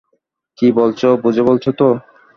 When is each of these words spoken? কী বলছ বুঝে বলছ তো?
কী 0.57 0.67
বলছ 0.71 1.01
বুঝে 1.23 1.43
বলছ 1.43 1.65
তো? 1.79 1.87